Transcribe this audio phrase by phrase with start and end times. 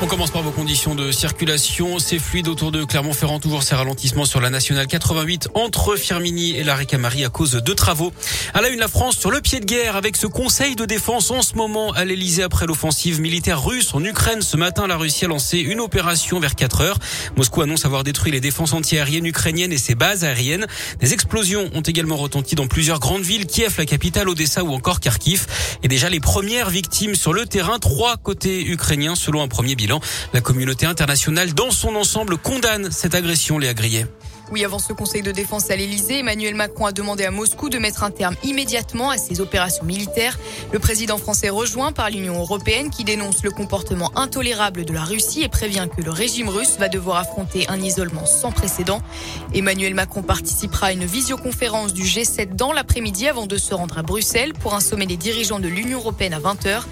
[0.00, 1.98] On commence par vos conditions de circulation.
[1.98, 3.40] C'est fluide autour de Clermont-Ferrand.
[3.40, 7.72] Toujours ces ralentissements sur la nationale 88 entre Firmini et la Ricamari à cause de
[7.74, 8.12] travaux.
[8.54, 11.32] À la une, la France sur le pied de guerre avec ce conseil de défense
[11.32, 14.40] en ce moment à l'Elysée après l'offensive militaire russe en Ukraine.
[14.40, 16.98] Ce matin, la Russie a lancé une opération vers 4 heures.
[17.36, 20.68] Moscou annonce avoir détruit les défenses antiaériennes ukrainiennes et ses bases aériennes.
[21.00, 25.00] Des explosions ont également retenti dans plusieurs grandes villes, Kiev, la capitale, Odessa ou encore
[25.00, 25.46] Kharkiv.
[25.82, 29.87] Et déjà les premières victimes sur le terrain, trois côtés ukrainiens selon un premier bilan.
[30.32, 34.06] La communauté internationale dans son ensemble condamne cette agression, Léa Grillet.
[34.50, 37.76] Oui, avant ce conseil de défense à l'Elysée, Emmanuel Macron a demandé à Moscou de
[37.76, 40.38] mettre un terme immédiatement à ses opérations militaires.
[40.72, 45.42] Le président français rejoint par l'Union européenne qui dénonce le comportement intolérable de la Russie
[45.42, 49.02] et prévient que le régime russe va devoir affronter un isolement sans précédent.
[49.52, 54.02] Emmanuel Macron participera à une visioconférence du G7 dans l'après-midi avant de se rendre à
[54.02, 56.84] Bruxelles pour un sommet des dirigeants de l'Union européenne à 20h.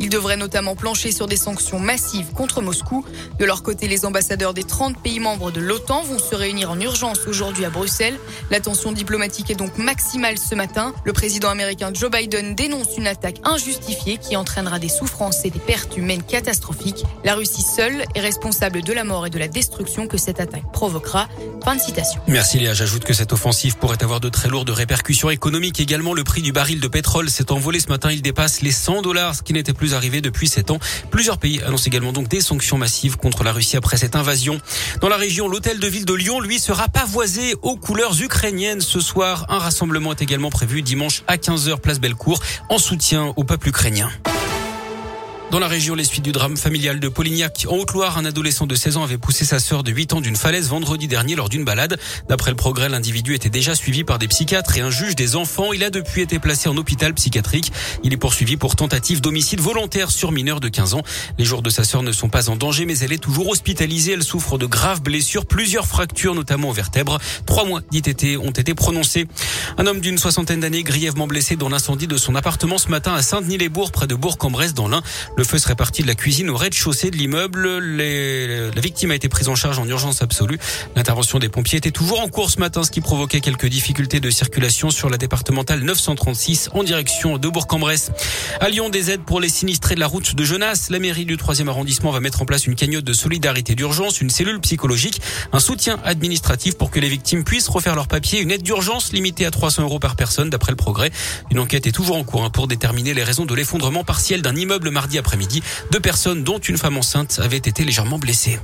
[0.00, 3.04] Il devrait notamment plancher sur des sanctions massives contre Moscou.
[3.38, 6.80] De leur côté, les ambassadeurs des 30 pays membres de l'OTAN vont se réunir en
[6.80, 8.18] urgence aujourd'hui à Bruxelles.
[8.50, 10.94] La tension diplomatique est donc maximale ce matin.
[11.04, 15.58] Le président américain Joe Biden dénonce une attaque injustifiée qui entraînera des souffrances et des
[15.58, 17.04] pertes humaines catastrophiques.
[17.24, 20.70] La Russie seule est responsable de la mort et de la destruction que cette attaque
[20.72, 21.28] provoquera.
[21.64, 22.20] Fin de citation.
[22.28, 22.74] Merci Léa.
[22.74, 25.80] J'ajoute que cette offensive pourrait avoir de très lourdes répercussions économiques.
[25.80, 28.10] Également, le prix du baril de pétrole s'est envolé ce matin.
[28.10, 30.78] Il dépasse les 100 dollars, ce qui n'était plus arrivé depuis 7 ans.
[31.10, 34.60] Plusieurs pays annoncent également donc des sanctions massives contre la Russie après cette invasion.
[35.00, 39.00] Dans la région, l'hôtel de ville de Lyon, lui, sera pavoisé aux couleurs ukrainiennes ce
[39.00, 39.46] soir.
[39.48, 44.10] Un rassemblement est également prévu dimanche à 15h place Bellecour en soutien au peuple ukrainien.
[45.54, 47.64] Dans la région, les suites du drame familial de Polignac.
[47.70, 50.34] En Haute-Loire, un adolescent de 16 ans avait poussé sa sœur de 8 ans d'une
[50.34, 51.96] falaise vendredi dernier lors d'une balade.
[52.28, 55.72] D'après le progrès, l'individu était déjà suivi par des psychiatres et un juge des enfants.
[55.72, 57.70] Il a depuis été placé en hôpital psychiatrique.
[58.02, 61.02] Il est poursuivi pour tentative d'homicide volontaire sur mineur de 15 ans.
[61.38, 64.14] Les jours de sa sœur ne sont pas en danger, mais elle est toujours hospitalisée.
[64.14, 67.20] Elle souffre de graves blessures, plusieurs fractures, notamment aux vertèbres.
[67.46, 69.28] Trois mois d'ITT ont été prononcés.
[69.78, 73.22] Un homme d'une soixantaine d'années, grièvement blessé dans l'incendie de son appartement ce matin à
[73.22, 75.04] Saint-Denis-les-Bourgs, près de Bourg-en-Bresse, dans l'Ain.
[75.44, 77.78] Feu serait parti de la cuisine au rez-de-chaussée de l'immeuble.
[77.78, 80.58] La victime a été prise en charge en urgence absolue.
[80.96, 84.30] L'intervention des pompiers était toujours en cours ce matin, ce qui provoquait quelques difficultés de
[84.30, 88.10] circulation sur la départementale 936 en direction de Bourg-en-Bresse.
[88.60, 90.90] À Lyon, des aides pour les sinistrés de la route de Genasse.
[90.90, 94.30] La mairie du 3e arrondissement va mettre en place une cagnotte de solidarité d'urgence, une
[94.30, 95.20] cellule psychologique,
[95.52, 99.46] un soutien administratif pour que les victimes puissent refaire leurs papiers, une aide d'urgence limitée
[99.46, 101.10] à 300 euros par personne d'après le progrès.
[101.50, 104.56] Une enquête est toujours en cours hein, pour déterminer les raisons de l'effondrement partiel d'un
[104.56, 105.62] immeuble mardi après-midi.
[105.90, 108.60] Deux personnes, dont une femme enceinte, avaient été légèrement blessées.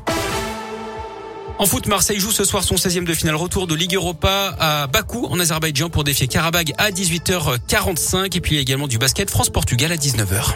[1.59, 4.87] En foot, Marseille joue ce soir son 16e de finale retour de Ligue Europa à
[4.87, 9.97] Bakou en Azerbaïdjan pour défier Karabag à 18h45 et puis également du basket France-Portugal à
[9.97, 10.55] 19h.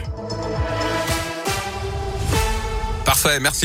[3.05, 3.63] Parfait, merci.